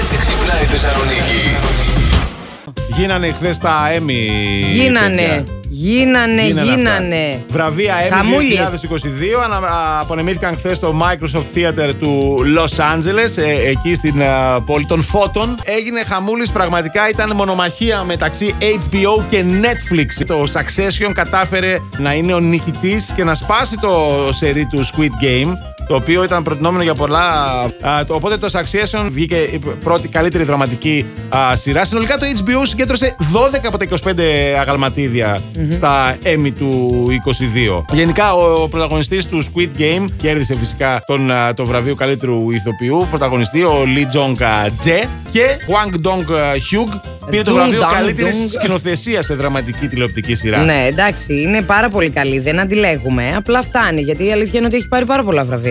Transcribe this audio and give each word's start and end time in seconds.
έτσι 0.00 0.18
ξυπνάει 0.18 0.62
η 0.62 0.66
Θεσσαλονίκη. 0.66 1.56
Γίνανε 2.96 3.26
χθες 3.32 3.58
τα 3.58 3.88
Emmy. 3.98 4.20
Γίνανε. 4.72 5.22
παιδιά. 5.22 5.44
Γίνανε, 5.74 6.42
Γίνανε 6.42 6.60
αυτά. 6.60 6.74
γίνανε. 6.74 7.44
Βραβεία 7.50 7.94
Emmy 8.08 8.12
Χαμούλης. 8.14 8.56
2022 8.56 9.40
ανα- 9.44 9.56
α, 9.56 10.00
απονεμήθηκαν 10.00 10.56
χθες 10.56 10.76
στο 10.76 10.94
Microsoft 11.02 11.56
Theater 11.58 11.94
του 11.98 12.36
Los 12.56 12.76
Angeles, 12.80 13.42
ε, 13.42 13.68
εκεί 13.70 13.94
στην 13.94 14.22
α, 14.22 14.60
πόλη 14.66 14.86
των 14.86 15.02
Φώτων. 15.02 15.58
Έγινε 15.64 16.02
χαμούλης, 16.04 16.50
πραγματικά 16.50 17.08
ήταν 17.08 17.30
μονομαχία 17.36 18.02
μεταξύ 18.04 18.54
HBO 18.60 19.22
και 19.30 19.44
Netflix. 19.62 20.24
Το 20.26 20.44
Succession 20.52 21.10
κατάφερε 21.14 21.78
να 21.98 22.14
είναι 22.14 22.34
ο 22.34 22.40
νικητής 22.40 23.12
και 23.16 23.24
να 23.24 23.34
σπάσει 23.34 23.76
το 23.80 24.08
σερί 24.32 24.66
του 24.66 24.86
Squid 24.86 25.24
Game. 25.24 25.52
Το 25.88 25.94
οποίο 25.94 26.24
ήταν 26.24 26.42
προτινόμενο 26.42 26.82
για 26.82 26.94
πολλά. 26.94 27.20
α, 27.80 28.04
το- 28.06 28.14
οπότε 28.14 28.36
το 28.36 28.48
Succession 28.52 29.08
βγήκε 29.12 29.36
η 29.36 29.60
πρώτη 29.84 30.08
καλύτερη 30.08 30.44
δραματική 30.44 31.06
α, 31.28 31.56
σειρά. 31.56 31.84
Συνολικά 31.84 32.18
το 32.18 32.26
HBO 32.44 32.60
συγκέντρωσε 32.62 33.16
12 33.32 33.60
από 33.66 33.78
τα 33.78 33.84
25 33.84 34.20
αγαλματίδια 34.60 35.40
στα 35.72 36.16
Emmy 36.24 36.50
του 36.58 37.06
22. 37.26 37.84
Γενικά 37.92 38.34
ο 38.34 38.68
πρωταγωνιστής 38.68 39.26
του 39.28 39.42
Squid 39.44 39.68
Game 39.80 40.04
κέρδισε 40.16 40.54
φυσικά 40.56 41.02
τον, 41.06 41.30
α, 41.30 41.54
το 41.54 41.64
βραβείο 41.64 41.94
καλύτερου 41.94 42.50
ηθοποιού. 42.50 43.06
Πρωταγωνιστή 43.10 43.62
ο 43.62 43.72
Lee 43.84 44.16
Jong 44.16 44.42
Jae 44.42 45.06
και 45.32 45.44
Hwang 45.68 46.06
Dong 46.06 46.30
Hyuk 46.30 47.00
πήρε 47.30 47.42
το 47.42 47.50
Dong 47.52 47.54
βραβείο 47.54 47.80
Dong 47.80 47.92
καλύτερης 47.92 48.36
Dong. 48.44 48.48
σκηνοθεσίας 48.58 49.24
σε 49.24 49.34
δραματική 49.34 49.86
τηλεοπτική 49.86 50.34
σειρά. 50.34 50.58
Ναι, 50.62 50.86
εντάξει, 50.88 51.40
είναι 51.42 51.62
πάρα 51.62 51.88
πολύ 51.88 52.10
καλή. 52.10 52.38
Δεν 52.38 52.60
αντιλέγουμε. 52.60 53.32
Απλά 53.36 53.62
φτάνει. 53.62 54.00
Γιατί 54.00 54.26
η 54.26 54.32
αλήθεια 54.32 54.58
είναι 54.58 54.66
ότι 54.66 54.76
έχει 54.76 54.88
πάρει 54.88 55.04
πάρα 55.04 55.22
πολλά 55.24 55.44
βραβεία. 55.44 55.70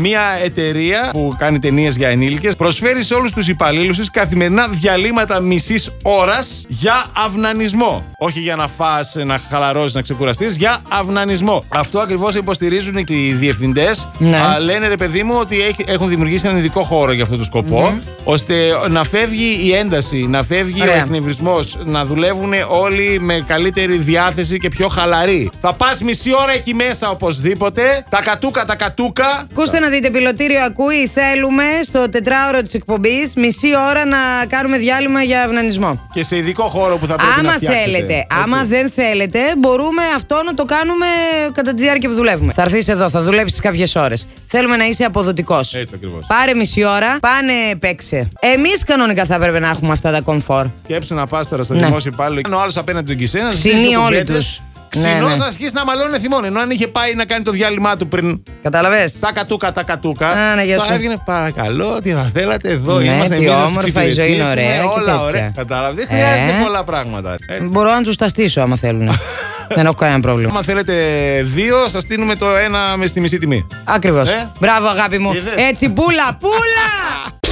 Μια 0.00 0.22
εταιρεία 0.44 1.10
που 1.12 1.34
κάνει 1.38 1.58
ταινίες 1.58 1.96
για 1.96 2.08
ενήλικες 2.08 2.56
προσφέρει 2.56 3.02
σε 3.02 3.14
όλους 3.14 3.32
τους 3.32 3.48
υπαλλήλους 3.48 3.96
της 3.96 4.10
καθημερινά 4.10 4.68
διαλύματα 4.68 5.40
μισής 5.40 5.90
ώρας 6.02 6.64
για 6.68 7.04
αυνανισμό. 7.26 8.04
Όχι 8.18 8.40
για 8.40 8.56
να 8.56 8.66
φας, 8.68 9.14
να 9.24 9.40
χαλαρώσεις, 9.50 9.94
να 9.94 10.02
ξεκουραστείς, 10.02 10.56
για 10.56 10.78
αυνανισμό. 10.88 11.64
Αυτό 11.68 11.98
ακριβώς 11.98 12.34
υποστηρίζουν 12.34 12.96
οι 13.08 13.32
διευθυντές. 13.32 14.08
Ναι. 14.18 14.38
Λένε 14.60 14.88
ρε 14.88 14.96
παιδί 14.96 15.22
μου 15.22 15.34
ότι 15.40 15.62
έχει- 15.62 15.84
έχουν 15.86 16.08
δημιουργήσει 16.08 16.46
έναν 16.46 16.58
ειδικό 16.58 16.82
χώρο 16.82 17.12
για 17.12 17.22
αυτό 17.22 17.36
το 17.36 17.44
σκοπο 17.44 17.98
ώστε 18.24 18.54
να 18.88 19.04
φεύγει 19.04 19.58
η 19.62 19.72
ένταση, 19.74 20.16
να 20.26 20.42
φεύγει 20.42 20.80
ο 20.80 20.82
Ωραία. 20.82 20.96
εκνευρισμός, 20.96 21.78
να 21.84 22.04
δουλεύουν 22.04 22.52
όλοι 22.68 23.20
με 23.20 23.44
καλύτερη 23.46 23.96
διάθεση 23.96 24.58
και 24.58 24.68
πιο 24.68 24.88
χαλαροί. 24.88 25.50
Θα 25.60 25.72
πας 25.72 26.02
μισή 26.02 26.30
ώρα 26.34 26.52
εκεί 26.52 26.74
μέσα 26.74 27.10
οπωσδήποτε. 27.10 28.04
Τα 28.10 28.20
κατούκα, 28.22 28.64
τα 28.64 28.74
κατούκα. 28.76 29.46
Ακούστε 29.50 29.78
να 29.80 29.87
δείτε, 29.88 30.10
πιλωτήριο 30.10 30.62
ακούει. 30.64 31.06
Θέλουμε 31.14 31.62
στο 31.82 32.08
τετράωρο 32.08 32.62
της 32.62 32.74
εκπομπής 32.74 33.32
μισή 33.36 33.68
ώρα 33.88 34.04
να 34.04 34.18
κάνουμε 34.48 34.76
διάλειμμα 34.78 35.22
για 35.22 35.42
αυνανισμό. 35.44 36.06
και 36.12 36.22
σε 36.24 36.36
ειδικό 36.36 36.62
χώρο 36.62 36.96
που 36.96 37.06
θα 37.06 37.14
πρέπει 37.16 37.30
να 37.34 37.40
Άμα 37.40 37.52
φτιάξετε. 37.52 37.82
θέλετε, 37.84 38.12
Έτσι. 38.14 38.26
άμα 38.42 38.64
δεν 38.64 38.90
θέλετε, 38.90 39.38
μπορούμε 39.58 40.02
αυτό 40.16 40.42
να 40.44 40.54
το 40.54 40.64
κάνουμε 40.64 41.06
κατά 41.52 41.74
τη 41.74 41.82
διάρκεια 41.82 42.08
που 42.08 42.14
δουλεύουμε. 42.14 42.52
Θα 42.52 42.62
έρθεις 42.62 42.88
εδώ, 42.88 43.08
θα 43.08 43.22
δουλέψεις 43.22 43.60
κάποιες 43.60 43.94
ώρες. 43.96 44.26
Θέλουμε 44.48 44.76
να 44.76 44.84
είσαι 44.86 45.04
αποδοτικός. 45.04 45.74
Έτσι 45.74 45.92
ακριβώς. 45.96 46.24
Πάρε 46.28 46.54
μισή 46.54 46.84
ώρα, 46.84 47.18
πάνε 47.20 47.52
παίξε. 47.78 48.28
Εμείς 48.40 48.84
κανονικά 48.84 49.24
θα 49.24 49.34
έπρεπε 49.34 49.58
να 49.58 49.68
έχουμε 49.68 49.92
αυτά 49.92 50.10
τα 50.10 50.20
κομφόρ. 50.20 50.66
Σκέψου 50.84 51.14
να 51.14 51.26
πας 51.26 51.48
τώρα 51.48 51.62
στο 51.62 51.74
Ναι. 51.74 51.84
δημόσιο 51.86 52.10
υπάλληλο. 52.14 52.40
Ο 52.56 52.60
άλλος 52.60 52.76
απέναντι 52.76 53.12
του 53.12 53.18
Κισένα. 53.18 53.48
Ξυνεί 53.48 53.96
όλοι 53.96 54.24
τους. 54.24 54.60
Ξινός 54.88 55.20
Ναι, 55.20 55.28
ναι. 55.28 55.36
να 55.36 55.44
αρχίσει 55.46 55.70
να 55.74 55.84
μαλώνει 55.84 56.18
θυμόν. 56.18 56.44
Ενώ 56.44 56.60
αν 56.60 56.70
είχε 56.70 56.86
πάει 56.86 57.14
να 57.14 57.24
κάνει 57.24 57.42
το 57.44 57.50
διάλειμμα 57.50 57.96
του 57.96 58.08
πριν. 58.08 58.42
Κατάλαβες. 58.62 59.18
Τα 59.18 59.32
κατούκα, 59.32 59.72
τα 59.72 59.82
κατούκα. 59.82 60.28
Α, 60.28 60.54
ναι, 60.54 60.62
γεια 60.62 60.76
θα 60.78 60.84
σου. 60.84 60.92
έβγαινε 60.92 61.22
παρακαλώ, 61.24 61.98
τι 62.02 62.10
θα 62.12 62.30
θέλατε 62.34 62.68
εδώ. 62.70 62.98
Ναι, 62.98 63.04
είμαστε 63.04 63.36
τι 63.36 63.44
εμείς 63.44 63.58
να 63.58 63.66
σας 63.66 63.68
όμορφα, 63.70 64.04
η 64.04 64.10
ζωή 64.10 64.32
είναι 64.32 64.36
εξυπηρετήσουμε, 64.42 64.78
ωραία 64.78 64.78
και 64.94 65.00
Όλα 65.00 65.04
τέτοια. 65.12 65.20
ωραία. 65.20 65.52
Κατάλαβες. 65.56 66.06
Δεν 66.06 66.16
χρειάζεται 66.18 66.58
Ε. 66.60 66.62
πολλά 66.64 66.84
πράγματα. 66.84 67.34
Έτσι. 67.46 67.68
Μπορώ 67.68 67.90
να 67.90 68.02
τους 68.02 68.16
τα 68.16 68.28
στήσω 68.28 68.60
άμα 68.60 68.76
θέλουν. 68.76 69.08
Δεν 69.74 69.84
έχω 69.86 69.94
κανένα 69.94 70.20
πρόβλημα. 70.20 70.50
Άμα 70.50 70.62
θέλετε 70.62 70.94
δύο, 71.44 71.88
σας 71.88 72.02
στείλουμε 72.02 72.36
το 72.36 72.56
ένα 72.56 72.96
με 72.96 73.06
στη 73.06 73.20
μισή 73.20 73.38
τιμή. 73.38 73.66
Ακριβώς. 73.84 74.28
Ε. 74.28 74.50
Μπράβο, 74.60 74.86
αγάπη 74.86 75.18
μου. 75.18 75.32
Είδες. 75.32 75.52
Έτσι, 75.70 75.88
πούλα, 75.88 76.36
πούλα! 76.40 76.86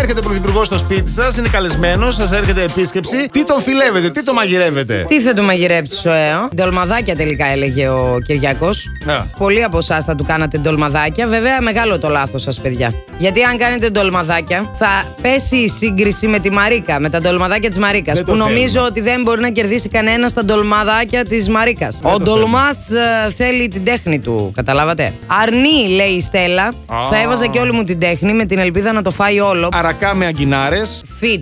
Έρχεται 0.00 0.18
ο 0.18 0.22
πρωθυπουργός 0.22 0.66
στο 0.66 0.78
σπίτι 0.78 1.10
σας, 1.10 1.36
είναι 1.36 1.48
καλεσμένος, 1.48 2.14
σας 2.14 2.32
έρχεται 2.32 2.62
επίσκεψη. 2.62 3.28
Τι 3.32 3.44
τον 3.44 3.60
φιλεύετε, 3.60 4.10
τι 4.10 4.24
τον 4.24 4.34
μαγειρεύετε; 4.34 5.04
Τι 5.08 5.20
θα 5.20 5.34
του 5.34 5.42
μαγειρέψει 5.42 6.08
ο 6.08 6.12
ΕΟ. 6.12 6.48
Ντολμαδάκια 6.54 7.16
τελικά 7.16 7.46
έλεγε 7.46 7.88
ο 7.88 8.18
Κυριακό. 8.24 8.70
Ναι. 9.04 9.18
Πολλοί 9.38 9.62
από 9.64 9.78
εσάς 9.78 10.04
θα 10.04 10.14
του 10.14 10.24
κάνατε 10.24 10.58
ντολμαδάκια. 10.58 11.26
Βέβαια, 11.26 11.60
μεγάλο 11.60 11.98
το 11.98 12.08
λάθος 12.08 12.42
σας, 12.42 12.60
παιδιά. 12.60 12.92
Γιατί 13.18 13.42
αν 13.42 13.58
κάνετε 13.58 13.88
ντολμαδάκια, 13.90 14.70
θα 14.78 14.88
πέσει 15.22 15.56
η 15.56 15.68
σύγκριση 15.68 16.26
με 16.26 16.38
τη 16.38 16.50
Μαρίκα, 16.50 17.00
με 17.00 17.10
τα 17.10 17.20
ντολμαδάκια 17.20 17.68
της 17.68 17.78
Μαρίκας. 17.78 18.14
Δεν 18.14 18.24
Που 18.24 18.30
το 18.30 18.36
νομίζω 18.36 18.66
θέλουμε. 18.68 18.86
ότι 18.88 19.00
δεν 19.00 19.22
μπορεί 19.22 19.40
να 19.40 19.48
κερδίσει 19.50 19.88
κανένας 19.88 20.32
τα 20.32 20.44
ντολμαδάκια 20.44 21.24
της 21.24 21.48
Μαρίκας. 21.48 21.98
Ο 22.02 22.12
το 22.12 22.18
ντολμάς 22.18 22.76
θέλει 23.36 23.68
την 23.68 23.84
τέχνη 23.84 24.18
του, 24.18 24.52
καταλάβατε. 24.54 25.12
Αρνή, 25.42 25.88
λέει 25.94 26.08
η 26.10 26.20
Στέλλα. 26.20 26.62
Α. 26.64 26.72
Θα 27.10 27.20
έβαζα 27.22 27.46
και 27.46 27.58
όλη 27.58 27.72
μου 27.72 27.84
την 27.84 27.98
τέχνη 27.98 28.32
με 28.32 28.44
την 28.44 28.58
ελπίδα 28.58 28.92
να 28.92 29.02
το 29.02 29.10
φάει 29.10 29.40
όλο. 29.40 29.68
Αρακά 29.88 30.14
με 30.14 30.26
αγκινάρες. 30.26 31.02
Fit. 31.20 31.38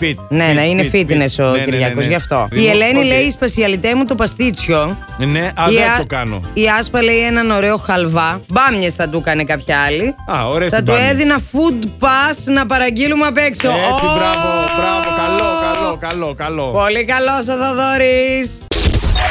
Fit. 0.00 0.14
Ναι, 0.28 0.50
fit, 0.50 0.54
να 0.54 0.64
είναι 0.64 0.90
fit, 0.92 0.96
fitness 0.96 1.42
fit. 1.42 1.44
ο 1.44 1.50
Ναι, 1.50 1.56
ναι, 1.58 1.64
Κυριακό, 1.64 1.94
ναι, 1.94 2.00
ναι. 2.00 2.06
γι' 2.06 2.14
αυτό. 2.14 2.48
Η 2.50 2.56
Λοιπόν, 2.56 2.70
Ελένη 2.72 2.98
οκ. 2.98 3.04
λέει: 3.04 3.22
Η 3.24 3.30
σπεσιαλιτέ 3.30 3.94
μου 3.94 4.04
το 4.04 4.14
παστίτσιο. 4.14 4.96
Ναι, 5.18 5.40
α, 5.54 5.70
Η 5.70 5.74
δεν 5.74 5.90
Α- 5.90 5.96
το 5.98 6.04
κάνω. 6.06 6.40
Η 6.54 6.68
Άσπα 6.78 7.02
λέει 7.02 7.18
έναν 7.18 7.50
ωραίο 7.50 7.76
χαλβά. 7.76 8.40
Μπάμιες 8.48 8.94
θα 8.94 9.08
του 9.08 9.18
έκανε 9.18 9.44
κάποια 9.44 9.78
άλλη. 9.80 10.14
Α, 10.36 10.48
ωραίες 10.48 10.70
Θα 10.70 10.76
οι 10.76 10.82
του 10.82 10.90
μπάμιες. 10.92 11.10
έδινα 11.10 11.36
food 11.52 11.84
pass 12.00 12.52
να 12.52 12.66
παραγγείλουμε 12.66 13.26
απ' 13.26 13.36
έξω. 13.36 13.68
Έτσι, 13.68 14.06
Ω! 14.06 14.14
μπράβο, 14.16 14.48
μπράβο, 14.76 15.16
καλό, 15.16 15.48
καλό, 15.72 15.96
καλό, 16.08 16.34
καλό. 16.34 16.70
Πολύ 16.70 17.04
καλό 17.04 17.30
ο 17.38 17.42
Θοδωρής. 17.42 18.58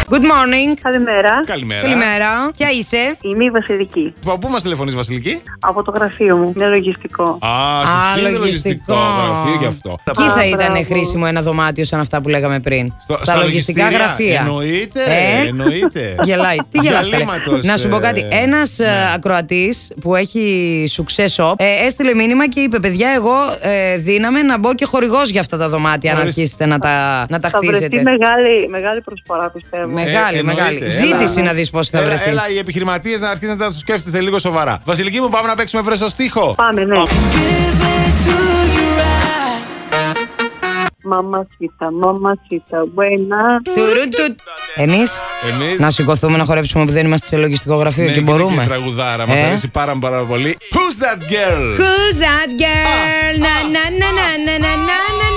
Good 0.10 0.22
morning. 0.22 0.78
Καλημέρα. 0.82 1.42
Καλημέρα. 1.46 1.82
Καλημέρα. 1.82 2.52
Ποια 2.58 2.70
είσαι; 2.72 3.18
Είμαι 3.22 3.44
η 3.44 3.50
Βασιλική. 3.50 4.14
Από 4.26 4.38
πού 4.38 4.50
μας 4.52 4.62
τηλεφωνείς, 4.62 4.96
Βασιλική; 4.96 5.42
Από 5.60 5.84
το 5.84 5.92
γραφείο 5.92 6.38
μου. 6.38 6.54
Είναι 6.56 6.68
λογιστικό. 6.68 7.38
Α, 7.42 7.80
Α, 7.80 8.14
σου 8.14 8.20
είναι 8.20 8.30
λογιστικό. 8.30 8.94
γραφείο 8.94 9.56
γι' 9.60 9.66
αυτό. 9.66 9.98
Εκεί 10.04 10.24
Α, 10.24 10.30
θα 10.34 10.46
ήταν 10.46 10.58
μπράβο. 10.72 10.84
χρήσιμο 10.84 11.26
ένα 11.28 11.42
δωμάτιο 11.42 11.84
σαν 11.84 12.00
αυτά 12.00 12.22
που 12.22 12.30
λέγαμε 12.30 12.60
πριν. 12.60 12.94
Στο- 13.04 13.18
στα, 13.18 13.36
λογιστικά 13.36 13.82
λογιστήρια. 13.84 14.06
γραφεία. 14.06 14.40
Εννοείται, 14.40 15.02
Ε; 15.04 15.48
εννοείται. 15.48 16.16
Γελάει. 16.28 16.58
Τι 16.72 16.80
γελάς 16.80 17.10
καλέ. 17.10 17.24
Διαλύματος, 17.26 17.64
Να 17.66 17.78
σου 17.78 17.90
πω 17.90 17.96
ε, 17.98 18.00
κάτι. 18.00 18.26
Ένας 18.30 18.78
ναι. 18.78 18.88
ακροατής 19.16 19.92
που 20.02 20.16
έχει 20.16 20.84
success 20.98 21.44
shop 21.44 21.54
ε, 21.58 21.86
έστειλε 21.86 22.14
μήνυμα 22.14 22.48
και 22.50 22.60
είπε: 22.60 22.80
Παιδιά, 22.80 23.10
εγώ 23.16 23.34
ε, 23.62 23.98
δύναμαι 23.98 24.42
να 24.42 24.58
μπω 24.58 24.74
και 24.76 24.86
χορηγός 24.86 25.30
για 25.30 25.42
αυτά 25.42 25.58
τα 25.58 25.70
δωμάτια. 25.70 26.12
Αν 26.12 26.18
Ορίστε. 26.20 26.40
αρχίσετε 26.42 26.66
να 26.66 26.80
τα, 26.80 27.26
να 27.30 27.40
τα 27.40 27.50
Θα 27.50 27.60
βρεθεί 27.60 27.84
χτίζετε. 27.86 28.10
μεγάλη, 28.18 28.68
μεγάλη 28.70 29.02
προσφορά, 29.02 29.50
πιστεύω. 29.50 29.88
Μεγάλη, 30.04 30.38
ε, 30.38 30.44
μεγάλη. 30.44 30.88
Ζήτηση 30.88 31.42
να 31.42 31.54
δεις 31.54 31.70
πώς 31.70 31.90
θα 31.90 31.98
έλα, 31.98 32.08
βρεθεί. 32.08 32.30
Έλα, 32.30 32.50
οι 32.50 32.58
επιχειρηματίες 32.58 33.22
να 33.22 33.30
αρχίσετε 33.30 33.64
να 33.64 33.72
του 33.72 33.78
σκέφτεστε 33.78 34.22
λίγο 34.22 34.40
σοβαρά. 34.40 34.82
Βασιλική 34.86 35.20
μου, 35.20 35.30
πάμε 35.30 35.48
να 35.48 35.56
παίξουμε 35.56 35.82
βρέσο 35.82 36.08
στίχο. 36.08 36.54
Πάμε, 36.56 36.84
ναι. 36.84 36.98
Μαμασίτα, 41.04 41.92
μαμασίτα, 41.92 42.84
buena. 42.96 43.62
Εμείς; 44.76 45.22
Να 45.78 45.90
σηκωθούμε 45.90 46.38
να 46.38 46.46
χορέψουμε 46.46 46.86
που 46.86 46.92
δεν 46.92 47.06
είμαστε 47.06 47.28
σε 47.28 47.38
λογιστικό 47.38 47.76
γραφείο 47.76 48.06
ναι, 48.06 48.12
και 48.12 48.22
μπορούμε. 48.22 48.66
Τραγουδάρα, 48.66 49.24
ε; 49.24 49.26
μα 49.26 49.34
αρέσει 49.34 49.68
πάρα, 49.68 49.98
πάρα 50.00 50.24
πολύ. 50.24 50.58
Who's 50.74 51.04
that 51.04 51.18
girl? 51.18 51.80
Who's 51.82 52.18
that 52.26 52.50
girl? 52.62 53.40
Να, 53.40 53.54
να, 53.74 53.84
να, 54.00 54.08
να, 54.18 54.28
να, 54.46 54.58
να, 54.60 54.76
να, 54.76 55.28
να. 55.36 55.37